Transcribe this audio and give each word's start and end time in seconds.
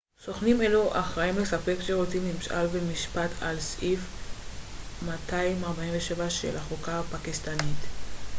סוכנים 0.25 0.61
אלו 0.61 0.99
אחראים 0.99 1.37
לספק 1.39 1.75
שירותי 1.81 2.19
ממשל 2.19 2.65
ומשפט 2.71 3.29
על 3.41 3.55
פי 3.55 3.61
סעיף 3.61 3.99
247 5.05 6.29
של 6.29 6.57
החוקה 6.57 6.99
הפקיסטנית 6.99 7.79